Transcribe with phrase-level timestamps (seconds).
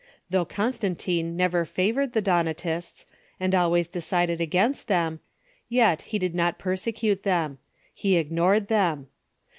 [0.31, 3.05] Though Con stantine never favored the Donatists,
[3.39, 5.19] and always decided against them,
[5.69, 7.59] yet he did not persecute them.
[7.93, 9.09] He ignored them.